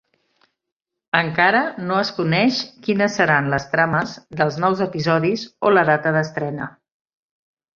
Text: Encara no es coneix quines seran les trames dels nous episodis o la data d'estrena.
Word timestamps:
Encara 1.17 1.59
no 1.91 1.99
es 2.05 2.11
coneix 2.21 2.61
quines 2.87 3.17
seran 3.21 3.51
les 3.55 3.67
trames 3.75 4.17
dels 4.41 4.59
nous 4.65 4.83
episodis 4.87 5.45
o 5.71 5.75
la 5.77 5.85
data 5.91 6.15
d'estrena. 6.17 6.71